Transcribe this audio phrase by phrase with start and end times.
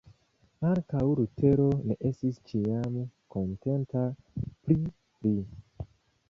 [0.69, 2.95] Ankaŭ Lutero ne estis ĉiam
[3.37, 4.07] kontenta
[4.49, 5.37] pri li.